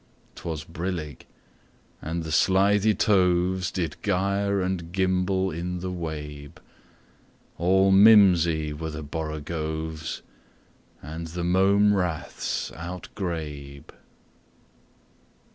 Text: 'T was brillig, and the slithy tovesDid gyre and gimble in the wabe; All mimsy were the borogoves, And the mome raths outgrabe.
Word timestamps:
'T 0.33 0.49
was 0.49 0.63
brillig, 0.63 1.27
and 2.01 2.23
the 2.23 2.31
slithy 2.31 2.95
tovesDid 2.95 3.97
gyre 4.01 4.59
and 4.59 4.91
gimble 4.91 5.51
in 5.51 5.79
the 5.79 5.91
wabe; 5.91 6.57
All 7.59 7.91
mimsy 7.91 8.73
were 8.73 8.89
the 8.89 9.03
borogoves, 9.03 10.23
And 11.03 11.27
the 11.27 11.43
mome 11.43 11.93
raths 11.93 12.71
outgrabe. 12.71 13.91